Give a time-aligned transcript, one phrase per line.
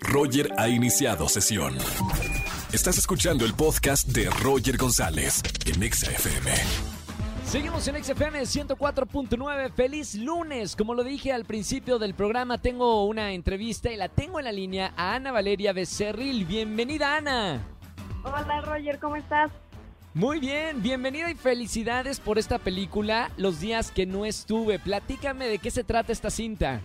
[0.00, 1.76] Roger ha iniciado sesión.
[2.72, 6.50] Estás escuchando el podcast de Roger González en Exa FM.
[7.44, 9.72] Seguimos en XFM 104.9.
[9.72, 10.76] Feliz lunes.
[10.76, 14.52] Como lo dije al principio del programa, tengo una entrevista y la tengo en la
[14.52, 16.44] línea a Ana Valeria Becerril.
[16.44, 17.66] Bienvenida, Ana.
[18.24, 19.50] Hola, Roger, ¿cómo estás?
[20.12, 24.78] Muy bien, bienvenida y felicidades por esta película, Los días que no estuve.
[24.78, 26.82] Platícame de qué se trata esta cinta.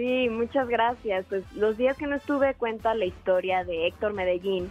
[0.00, 1.26] Sí, muchas gracias.
[1.28, 4.70] Pues Los días que no estuve cuenta la historia de Héctor Medellín,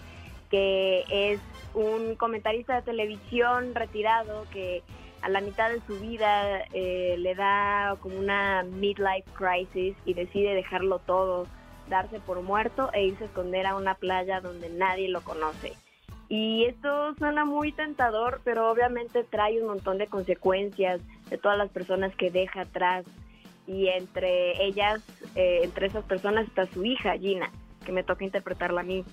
[0.49, 1.39] que es
[1.75, 4.81] un comentarista de televisión retirado que
[5.21, 10.55] a la mitad de su vida eh, le da como una midlife crisis y decide
[10.55, 11.45] dejarlo todo,
[11.89, 15.73] darse por muerto e irse a esconder a una playa donde nadie lo conoce.
[16.27, 21.70] Y esto suena muy tentador, pero obviamente trae un montón de consecuencias de todas las
[21.70, 23.05] personas que deja atrás.
[23.69, 24.99] Y entre ellas,
[25.35, 27.51] eh, entre esas personas está su hija, Gina,
[27.85, 29.05] que me toca interpretarla a mí.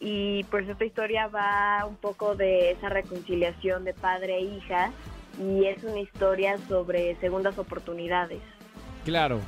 [0.00, 4.92] Y pues esta historia va un poco de esa reconciliación de padre e hija
[5.40, 8.42] y es una historia sobre segundas oportunidades.
[9.06, 9.40] Claro.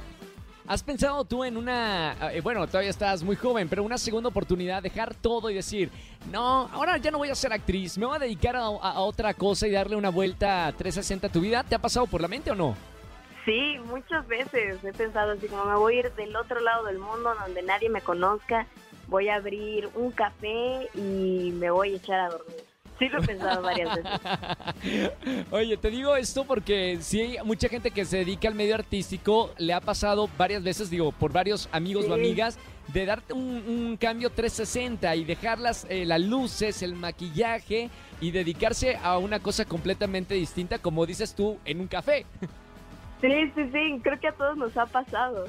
[0.66, 4.82] ¿Has pensado tú en una, eh, bueno, todavía estás muy joven, pero una segunda oportunidad,
[4.82, 5.90] dejar todo y decir,
[6.32, 9.34] no, ahora ya no voy a ser actriz, me voy a dedicar a, a otra
[9.34, 11.62] cosa y darle una vuelta 360 a tu vida?
[11.64, 12.93] ¿Te ha pasado por la mente o no?
[13.44, 16.98] Sí, muchas veces he pensado así como me voy a ir del otro lado del
[16.98, 18.66] mundo donde nadie me conozca,
[19.06, 22.56] voy a abrir un café y me voy a echar a dormir.
[22.98, 24.20] Sí lo he pensado varias veces.
[25.50, 29.50] Oye, te digo esto porque sí hay mucha gente que se dedica al medio artístico,
[29.58, 32.56] le ha pasado varias veces, digo, por varios amigos o amigas,
[32.88, 38.96] de darte un, cambio 360 y dejar las, eh, las luces, el maquillaje y dedicarse
[39.02, 42.26] a una cosa completamente distinta, como dices tú, en un café.
[43.24, 45.46] Sí, sí, sí, creo que a todos nos ha pasado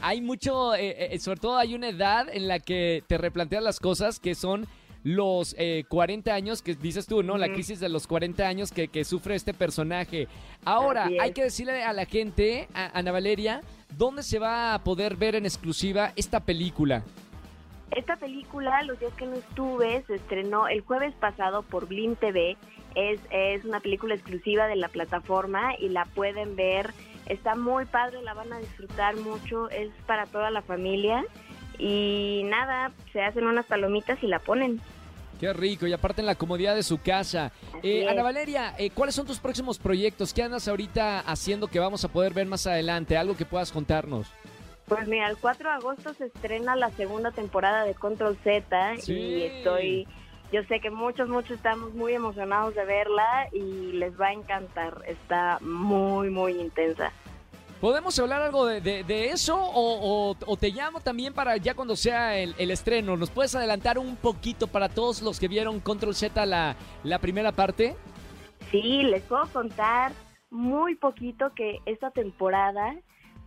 [0.00, 3.80] hay mucho, eh, eh, sobre todo hay una edad en la que te replanteas las
[3.80, 4.66] cosas que son
[5.04, 5.56] los
[5.88, 7.38] 40 eh, años que dices tú, ¿no?
[7.38, 10.28] La crisis de los 40 años que, sufre este personaje.
[10.64, 13.60] Ahora, hay que decirle a la gente, a Ana Valeria,
[13.96, 17.04] ¿dónde se va a poder ver en exclusiva esta película?
[17.92, 22.56] Esta película, Los días que no estuve, se estrenó el jueves pasado por Blim TV.
[22.94, 26.92] Es, es una película exclusiva de la plataforma y la pueden ver.
[27.26, 29.68] Está muy padre, la van a disfrutar mucho.
[29.70, 31.24] Es para toda la familia.
[31.78, 34.80] Y nada, se hacen unas palomitas y la ponen.
[35.38, 37.52] Qué rico, y aparte en la comodidad de su casa.
[37.82, 40.34] Eh, Ana Valeria, eh, ¿cuáles son tus próximos proyectos?
[40.34, 43.16] ¿Qué andas ahorita haciendo que vamos a poder ver más adelante?
[43.16, 44.26] ¿Algo que puedas contarnos?
[44.88, 49.42] Pues mira, el 4 de agosto se estrena la segunda temporada de Control Z y
[49.42, 50.08] estoy,
[50.52, 55.02] yo sé que muchos, muchos estamos muy emocionados de verla y les va a encantar,
[55.06, 57.12] está muy, muy intensa.
[57.80, 63.16] ¿Podemos hablar algo de, eso o, te llamo también para ya cuando sea el, estreno?
[63.16, 67.52] ¿Nos puedes adelantar un poquito para todos los que vieron Control Z la, la primera
[67.52, 67.94] parte?
[68.72, 70.12] Sí, les puedo contar
[70.50, 72.96] muy poquito que esta temporada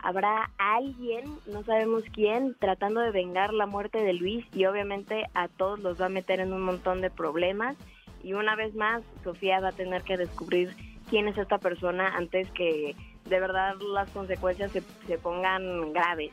[0.04, 5.48] habrá alguien, no sabemos quién, tratando de vengar la muerte de Luis y obviamente a
[5.48, 7.76] todos los va a meter en un montón de problemas
[8.24, 10.76] y una vez más Sofía va a tener que descubrir
[11.10, 12.96] quién es esta persona antes que
[13.26, 16.32] de verdad las consecuencias se, se pongan graves.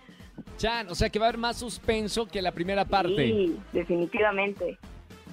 [0.57, 3.17] Chan, o sea que va a haber más suspenso que la primera parte.
[3.17, 4.79] Sí, definitivamente.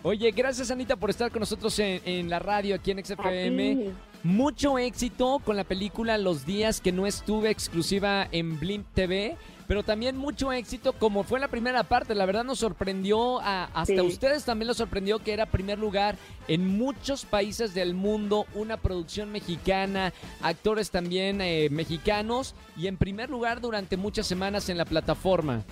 [0.05, 3.91] Oye, gracias Anita por estar con nosotros en, la radio aquí en XFM.
[4.21, 9.35] Mucho éxito con la película Los días que no estuve exclusiva en Blimp TV
[9.67, 12.13] pero también mucho éxito como fue la primera parte.
[12.13, 16.17] La verdad nos sorprendió, a, hasta ustedes también los sorprendió que era primer lugar
[16.47, 20.13] en muchos países del mundo, una producción mexicana,
[20.43, 25.63] actores también eh, mexicanos y en primer lugar durante muchas semanas en la plataforma.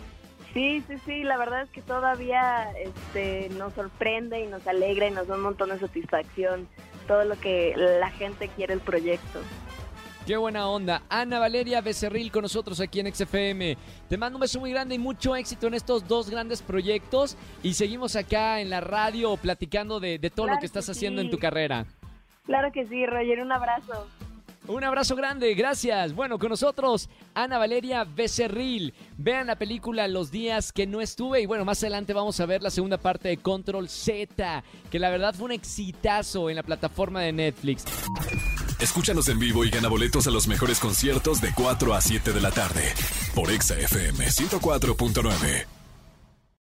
[0.54, 5.12] Sí, sí, sí, la verdad es que todavía este, nos sorprende y nos alegra y
[5.12, 6.68] nos da un montón de satisfacción
[7.08, 9.40] todo lo que la gente quiere el proyecto.
[10.26, 11.02] Qué buena onda.
[11.10, 13.76] Ana Valeria Becerril con nosotros aquí en XFM.
[14.08, 17.36] Te mando un beso muy grande y mucho éxito en estos dos grandes proyectos.
[17.62, 21.40] Y seguimos acá en la radio platicando de, todo lo que estás haciendo en tu
[21.40, 21.86] carrera.
[22.46, 23.42] Claro que sí, Roger.
[23.42, 24.08] Un abrazo.
[24.68, 26.14] Un abrazo grande, gracias.
[26.14, 28.94] Bueno, con nosotros Ana Valeria Becerril.
[29.18, 32.62] Vean la película Los días que no estuve y bueno, más adelante vamos a ver
[32.62, 37.22] la segunda parte de Control Z, que la verdad fue un exitazo en la plataforma
[37.22, 37.84] de Netflix.
[38.80, 42.42] Escúchanos en vivo y gana boletos a los mejores conciertos de 4 a 7 de
[42.42, 42.94] la tarde
[43.36, 45.73] por Exa FM 104.9.